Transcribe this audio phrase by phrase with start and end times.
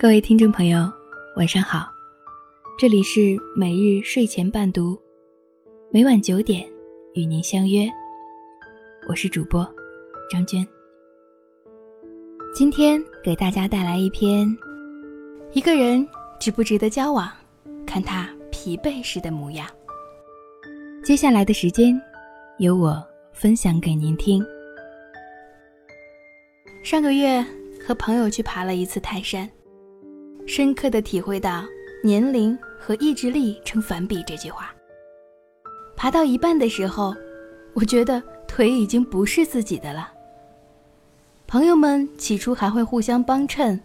[0.00, 0.88] 各位听众朋友，
[1.34, 1.88] 晚上好，
[2.78, 4.96] 这里是每日睡前伴读，
[5.90, 6.64] 每晚九点
[7.14, 7.90] 与您相约，
[9.08, 9.68] 我是主播
[10.30, 10.64] 张娟。
[12.54, 14.46] 今天给大家带来一篇：
[15.50, 17.28] 一个人值不值得交往，
[17.84, 19.66] 看他疲惫时的模样。
[21.02, 22.00] 接下来的时间，
[22.58, 24.46] 由我分享给您听。
[26.84, 27.44] 上个月
[27.84, 29.50] 和朋友去爬了一次泰山。
[30.48, 31.62] 深刻的体会到
[32.02, 34.74] “年龄和意志力成反比”这句话。
[35.94, 37.14] 爬到一半的时候，
[37.74, 40.10] 我觉得腿已经不是自己的了。
[41.46, 43.78] 朋友们起初还会互相帮衬，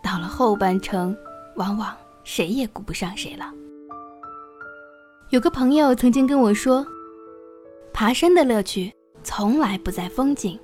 [0.00, 1.16] 到了后半程，
[1.56, 1.92] 往往
[2.22, 3.52] 谁也顾不上谁了。
[5.30, 6.86] 有个朋友曾经跟我说
[7.92, 8.92] ：“爬山的乐趣
[9.24, 10.56] 从来不在风景，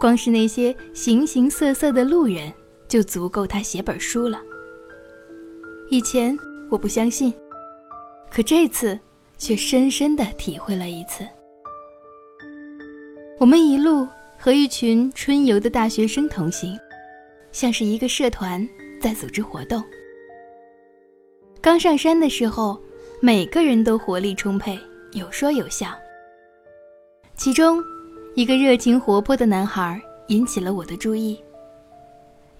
[0.00, 2.52] 光是那些形形色色的路人。”
[2.88, 4.40] 就足够他写本书了。
[5.90, 6.36] 以前
[6.70, 7.32] 我不相信，
[8.30, 8.98] 可这次
[9.38, 11.26] 却深深的体会了一次。
[13.38, 16.78] 我们一路和一群春游的大学生同行，
[17.52, 18.66] 像是一个社团
[19.00, 19.82] 在组织活动。
[21.60, 22.80] 刚上山的时候，
[23.20, 24.78] 每个人都活力充沛，
[25.12, 25.88] 有说有笑。
[27.36, 27.82] 其中，
[28.34, 31.38] 一个热情活泼的男孩引起了我的注意。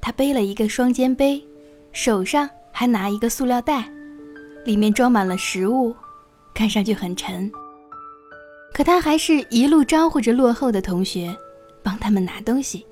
[0.07, 1.45] 他背了一个双肩背，
[1.91, 3.91] 手上还拿一个塑料袋，
[4.65, 5.93] 里面装满了食物，
[6.55, 7.51] 看上去很沉。
[8.73, 11.37] 可他还是一路招呼着落后的同学，
[11.83, 12.87] 帮他们拿东西，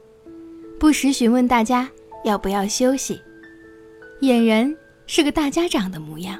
[0.77, 1.89] 不时询问大家
[2.25, 3.23] 要不要休息，
[4.21, 4.77] 俨然
[5.07, 6.37] 是个大家长的模样。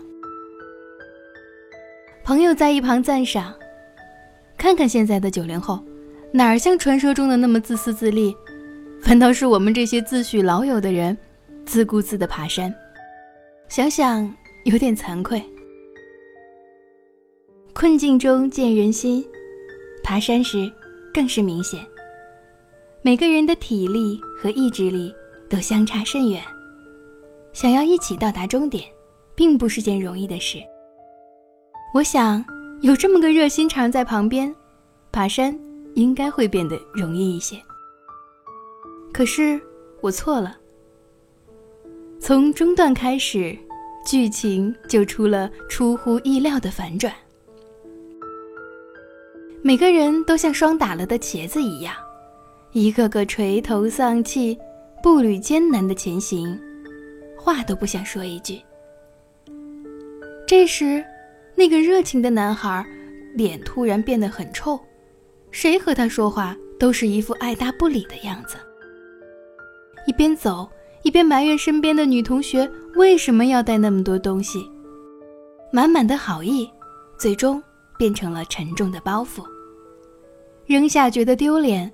[2.25, 3.55] 朋友在一旁赞赏
[4.59, 5.85] ：“看看现在的九零后，
[6.33, 8.37] 哪儿像传说中的那么自私自利？”
[9.05, 11.15] 反倒是我们这些自诩老友的人，
[11.67, 12.75] 自顾自的爬山，
[13.69, 15.43] 想想有点惭愧。
[17.75, 19.23] 困境中见人心，
[20.03, 20.73] 爬山时
[21.13, 21.85] 更是明显。
[23.03, 25.15] 每个人的体力和意志力
[25.51, 26.43] 都相差甚远，
[27.53, 28.83] 想要一起到达终点，
[29.35, 30.57] 并不是件容易的事。
[31.93, 32.43] 我想
[32.81, 34.53] 有这么个热心肠在旁边，
[35.13, 35.55] 爬山
[35.95, 37.63] 应该会变得容易一些。
[39.15, 39.61] 可是
[40.01, 40.59] 我错了。
[42.19, 43.57] 从中段开始，
[44.05, 47.15] 剧情就出了出乎意料的反转。
[49.63, 51.95] 每个人都像霜打了的茄子一样，
[52.73, 54.59] 一个个垂头丧气，
[55.01, 56.61] 步履艰难的前行，
[57.39, 58.61] 话都不想说一句。
[60.45, 61.05] 这时，
[61.55, 62.85] 那个热情的男孩
[63.35, 64.79] 脸突然变得很臭，
[65.53, 68.57] 谁和他说话都是一副爱答不理的样子。
[70.07, 70.69] 一边走
[71.03, 74.71] 一边埋怨身边的女同学为什么要带那么多东西，
[75.73, 76.69] 满满的好意，
[77.19, 77.63] 最终
[77.99, 79.45] 变成了沉重的包袱。
[80.67, 81.93] 扔下觉得丢脸，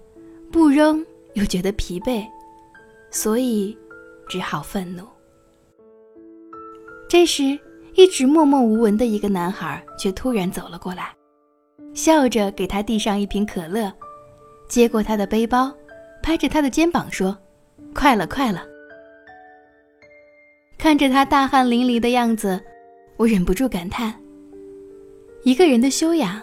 [0.53, 1.05] 不扔
[1.35, 2.25] 又觉得疲惫，
[3.11, 3.77] 所以
[4.29, 5.05] 只好愤怒。
[7.09, 7.59] 这时，
[7.95, 11.13] 一直默默无闻的一个男孩却突然走了过来，
[11.95, 13.93] 笑着给他递上一瓶可乐，
[14.69, 15.73] 接过他的背包，
[16.23, 17.37] 拍着他的肩膀说。
[17.95, 18.63] 快了，快了！
[20.79, 22.59] 看着他大汗淋漓的样子，
[23.17, 24.15] 我忍不住感叹：
[25.43, 26.41] 一个人的修养，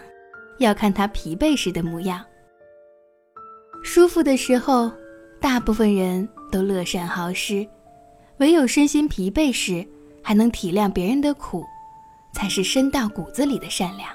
[0.58, 2.24] 要看他疲惫时的模样。
[3.82, 4.90] 舒服的时候，
[5.40, 7.66] 大部分人都乐善好施；
[8.38, 9.86] 唯有身心疲惫时，
[10.22, 11.64] 还能体谅别人的苦，
[12.32, 14.10] 才是深到骨子里的善良。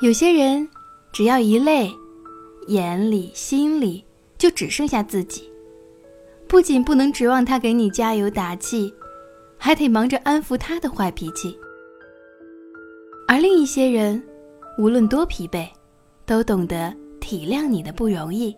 [0.00, 0.68] 有些人，
[1.12, 1.90] 只要一累，
[2.68, 4.05] 眼里心里。
[4.38, 5.50] 就只剩下自己，
[6.46, 8.92] 不仅不能指望他给你加油打气，
[9.58, 11.58] 还得忙着安抚他的坏脾气。
[13.26, 14.22] 而另一些人，
[14.78, 15.68] 无论多疲惫，
[16.24, 18.54] 都懂得体谅你的不容易，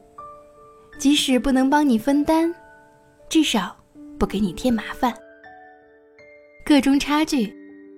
[0.99, 2.53] 即使不能帮你分担，
[3.29, 3.75] 至少
[4.19, 5.15] 不给你添麻烦。
[6.67, 7.55] 个中差距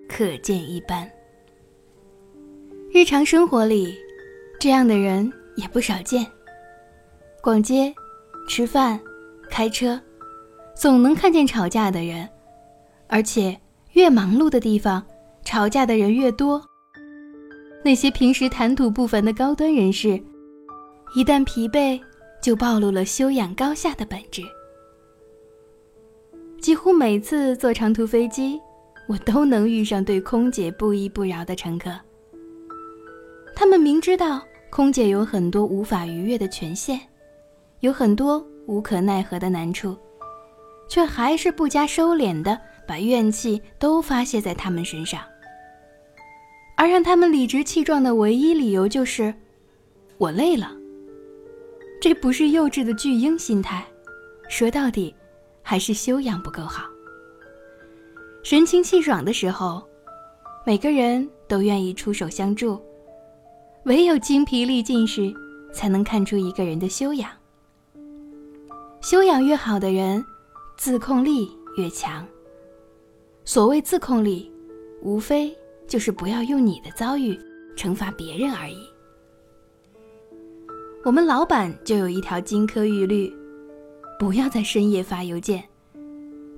[0.09, 1.11] 可见一斑。
[2.93, 3.97] 日常生活里，
[4.61, 6.25] 这样的人也不少见。
[7.43, 7.95] 逛街、
[8.47, 9.01] 吃饭、
[9.49, 9.99] 开车，
[10.75, 12.29] 总能看见吵架的人，
[13.07, 13.59] 而且
[13.93, 15.03] 越忙碌的地方，
[15.43, 16.63] 吵架的人越多。
[17.83, 20.23] 那些平时谈吐不凡的高端人士，
[21.17, 21.99] 一旦疲惫，
[22.43, 24.43] 就暴露了修养高下的本质。
[26.61, 28.61] 几乎每次坐长途飞机，
[29.09, 31.91] 我都能遇上对空姐不依不饶的乘客。
[33.57, 37.01] 他们明知道空姐有很多无法逾越的权限。
[37.81, 39.97] 有很多无可奈何的难处，
[40.89, 45.21] 却还是不加收敛的把怨气都发泄在他们身上。
[46.77, 49.35] 而让他们理直气壮的唯一理由就是，
[50.19, 50.75] 我累了。
[52.01, 53.85] 这不是幼稚的巨婴心态，
[54.49, 55.15] 说到底，
[55.63, 56.85] 还是修养不够好。
[58.43, 59.83] 神清气爽的时候，
[60.65, 62.81] 每个人都愿意出手相助，
[63.85, 65.31] 唯有精疲力尽时，
[65.73, 67.31] 才能看出一个人的修养。
[69.01, 70.25] 修养越好的人，
[70.77, 72.27] 自控力越强。
[73.45, 74.53] 所谓自控力，
[75.03, 75.57] 无非。
[75.89, 77.37] 就是不要用你的遭遇
[77.77, 78.77] 惩罚别人而已。
[81.05, 83.29] 我们老板就有一条金科玉律：
[84.17, 85.65] 不要在深夜发邮件，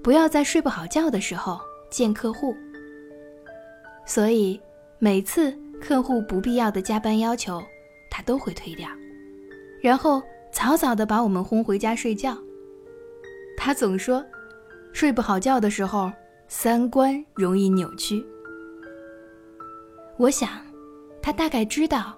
[0.02, 1.58] 不要在睡不好觉的时候
[1.88, 2.54] 见客户。
[4.04, 4.60] 所以
[4.98, 7.62] 每次客户不必要的加班要求，
[8.10, 8.86] 他都会推掉，
[9.80, 10.22] 然后
[10.52, 12.36] 早早的把我们轰回家睡觉。
[13.56, 14.24] 他总说，
[14.92, 16.12] 睡不好觉的时候，
[16.46, 18.24] 三观容易扭曲。
[20.18, 20.48] 我想，
[21.22, 22.14] 他大概知道，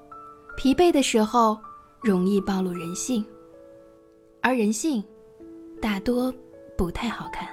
[0.56, 1.58] 疲惫的时候
[2.02, 3.24] 容易暴露人性，
[4.42, 5.02] 而人性
[5.80, 6.34] 大多
[6.76, 7.48] 不太好看。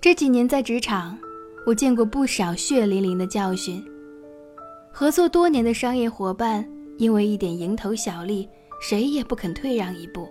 [0.00, 1.18] 这几年在职场，
[1.66, 3.84] 我见过不少血淋淋的教训：
[4.92, 6.66] 合作多年的商业伙伴
[7.00, 8.46] 因为一点蝇头小利，
[8.78, 10.28] 谁也不肯退让一步；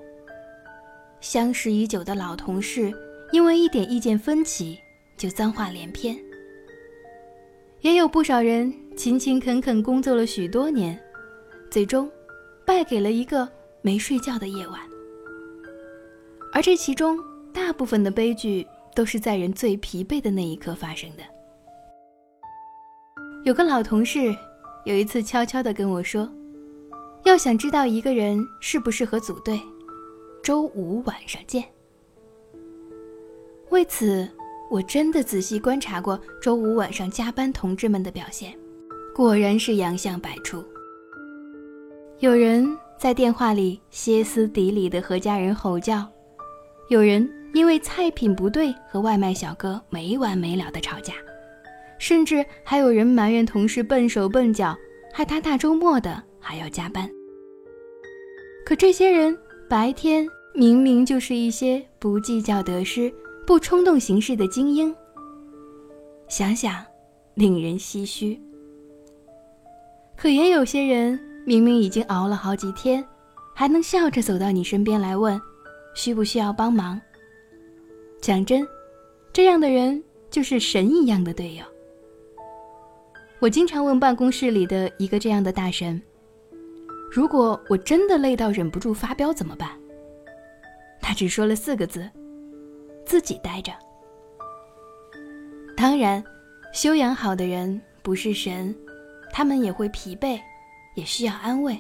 [1.19, 2.93] 相识已久的老同事
[3.31, 4.77] 因为一点意见分歧，
[5.17, 6.15] 就脏话连篇。
[7.81, 10.97] 也有不少人勤勤恳恳工作了许多年，
[11.71, 12.07] 最终
[12.67, 13.49] 败给了一个
[13.81, 14.79] 没睡觉的夜晚。
[16.53, 17.17] 而这其中
[17.51, 21.23] 大部分的悲剧都是在人最疲惫的那一刻发生的。
[23.43, 24.35] 有个老同事
[24.85, 26.31] 有一次悄悄地跟我说
[27.29, 29.61] ：“要想知道一个人适不适合组队，
[30.43, 31.63] 周五晚上见。”
[33.71, 34.27] 为此。
[34.71, 38.53] 我真的仔细观察过周五晚上加班同志们的表现，
[39.15, 40.63] 果然是洋相百出。
[42.19, 46.07] 有人在电话里歇斯底里的和家人吼叫，
[46.91, 51.15] 有人因为菜品不对和外卖小哥没完没了的吵架，
[51.97, 54.77] 甚至还有人埋怨同事笨手笨脚，
[55.11, 57.09] 害他大周末的还要加班。
[58.69, 59.35] 可这些人
[59.67, 63.11] 白天明明就是一些不计较得失。
[63.43, 64.95] 不冲动行事的精英，
[66.27, 66.85] 想想，
[67.33, 68.39] 令人唏嘘。
[70.15, 73.03] 可也有些人明明已经熬了好几天，
[73.55, 75.41] 还能笑着走到你身边来问，
[75.95, 77.01] 需不需要帮忙？
[78.21, 78.67] 讲真，
[79.33, 81.65] 这样的人就是神一样的队友。
[83.39, 85.99] 我经常问办公室里的一个这样的大神
[87.11, 89.69] ：“如果我真的累到忍不住发飙怎么办？”
[91.01, 92.09] 他只说了四个字。
[93.05, 93.73] 自己待着。
[95.75, 96.23] 当然，
[96.71, 98.75] 修养好的人不是神，
[99.31, 100.39] 他们也会疲惫，
[100.93, 101.75] 也需要安慰。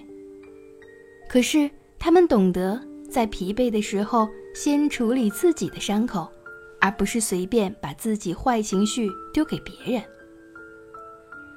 [1.27, 6.27] 可是，他们懂得在疲惫的时候先处理自己的伤口，
[6.81, 10.03] 而不是随便把自己坏情绪丢给别人。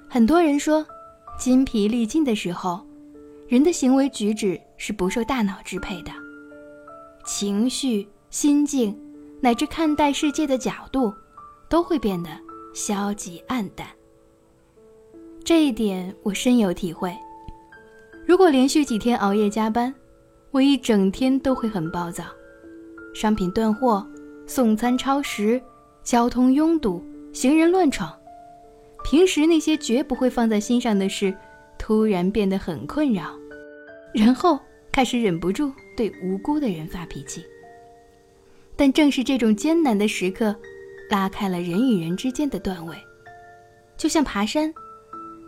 [0.07, 0.87] 很多人说，
[1.39, 2.87] 筋疲力尽的时候，
[3.53, 6.11] 人的行为举止是不受大脑支配的，
[7.27, 8.99] 情绪、心境。
[9.43, 11.13] 乃至看待世界的角度，
[11.69, 12.31] 都会变得
[12.73, 13.87] 消极暗淡。
[15.45, 17.15] 这一点我深有体会。
[18.25, 19.95] 如果连续几天熬夜加班，
[20.51, 22.25] 我一整天都会很暴躁。
[23.13, 24.07] 商品断货、
[24.47, 25.61] 送餐超时、
[26.03, 27.05] 交通拥堵、
[27.35, 28.19] 行人乱闯，
[29.05, 31.37] 平时那些绝不会放在心上的事，
[31.79, 33.25] 突然变得很困扰，
[34.15, 34.59] 然后
[34.91, 37.45] 开始忍不住对无辜的人发脾气。
[38.77, 40.55] 但正是这种艰难的时刻，
[41.11, 42.97] 拉开了人与人之间的段位。
[43.97, 44.73] 就像爬山，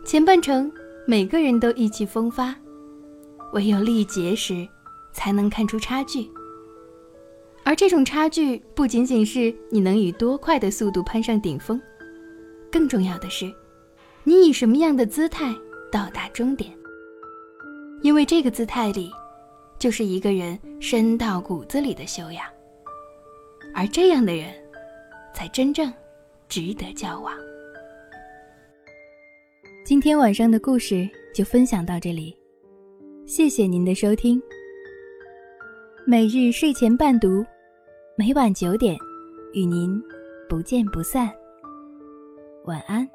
[0.05, 0.71] 前半程
[1.07, 2.55] 每个人都意气风发，
[3.53, 4.67] 唯有力竭时，
[5.11, 6.29] 才能看出差距。
[7.63, 11.81] 而这种差距不仅仅是你能以多快的速度攀上顶峰，
[12.71, 13.51] 更重要的是，
[14.23, 15.53] 你以什么样的姿态
[15.91, 16.71] 到达终点。
[18.05, 19.11] 因为这个姿态里，
[19.79, 22.45] 就是一个人深到骨子里的修养。
[23.73, 24.53] 而这样的人，
[25.33, 25.91] 才真正
[26.47, 27.33] 值得交往。
[29.83, 32.37] 今天晚上的故事就分享到这里，
[33.25, 34.39] 谢谢您的收听。
[36.05, 37.43] 每日睡前伴读，
[38.15, 38.95] 每晚九点
[39.51, 39.99] 与您
[40.47, 41.33] 不见不散。
[42.65, 43.14] 晚安。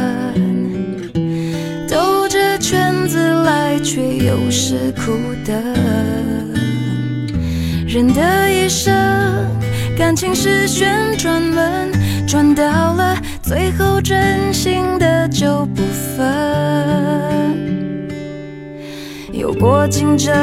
[4.25, 5.11] 有时苦
[5.43, 5.53] 的。
[7.87, 8.93] 人的一生，
[9.97, 11.91] 感情是旋转门，
[12.27, 12.63] 转到
[12.93, 15.81] 了最后，真心的就不
[16.15, 16.25] 分。
[19.33, 20.33] 有过竞争，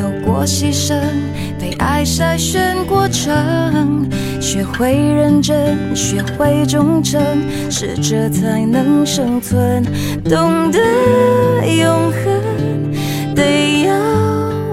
[0.00, 0.96] 有过牺牲，
[1.58, 4.08] 被爱筛选过程。
[4.40, 7.20] 学会认真，学会忠诚，
[7.70, 9.82] 适者才能生存。
[10.22, 10.78] 懂得
[11.66, 12.43] 永恒，
[13.34, 13.94] 得要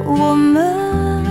[0.06, 1.24] 我们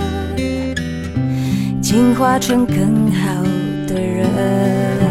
[1.81, 3.41] 进化成更好
[3.87, 5.10] 的人。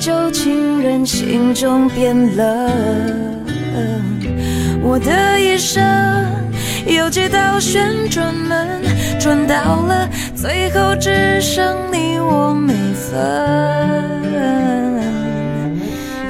[0.00, 2.46] 旧情人心中变冷，
[4.82, 5.84] 我的一生
[6.86, 8.80] 有几道旋转门，
[9.20, 13.20] 转到了最后只剩你我没分。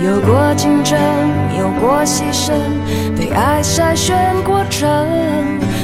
[0.05, 0.99] 有过竞争，
[1.57, 2.53] 有过牺牲，
[3.17, 5.07] 被爱筛选过程。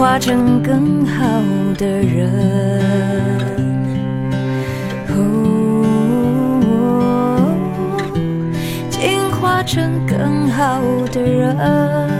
[0.00, 1.20] 化成更好
[1.76, 2.32] 的人。
[5.10, 5.84] 哦，
[8.88, 10.80] 进化成更好
[11.12, 12.19] 的人。